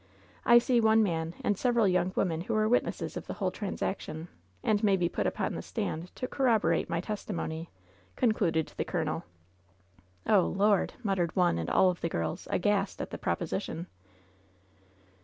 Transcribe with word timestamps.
I 0.47 0.57
see 0.57 0.81
one 0.81 1.03
man 1.03 1.35
and 1.43 1.55
several 1.55 1.87
young 1.87 2.11
women 2.15 2.41
who 2.41 2.55
were 2.55 2.67
witnesses 2.67 3.15
of 3.15 3.27
the 3.27 3.35
whole 3.35 3.51
transaction, 3.51 4.29
and 4.63 4.83
may 4.83 4.97
be 4.97 5.07
put 5.07 5.27
upon 5.27 5.53
the 5.53 5.61
stand 5.61 6.07
to 6.15 6.27
corroborate 6.27 6.89
my 6.89 6.99
testimony," 7.01 7.69
concluded 8.15 8.73
the 8.77 8.83
colonel. 8.83 9.25
"Oh, 10.25 10.47
Lord!" 10.47 10.93
muttered 11.03 11.35
one 11.35 11.59
and 11.59 11.69
all 11.69 11.91
of 11.91 12.01
the 12.01 12.09
girls, 12.09 12.47
aghast 12.49 12.99
at 12.99 13.11
the 13.11 13.19
proposition. 13.19 13.85